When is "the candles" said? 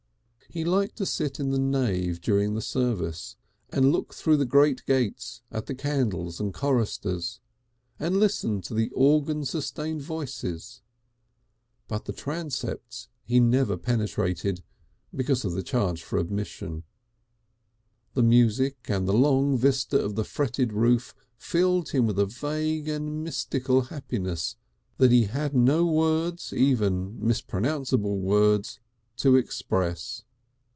5.67-6.41